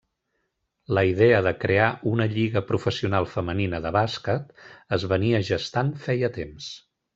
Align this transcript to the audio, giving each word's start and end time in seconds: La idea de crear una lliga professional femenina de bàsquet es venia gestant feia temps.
La 0.97 1.01
idea 1.09 1.41
de 1.47 1.51
crear 1.63 1.89
una 2.13 2.27
lliga 2.31 2.63
professional 2.71 3.29
femenina 3.35 3.83
de 3.85 3.93
bàsquet 3.99 4.59
es 4.99 5.09
venia 5.15 5.45
gestant 5.53 5.95
feia 6.09 6.35
temps. 6.43 6.75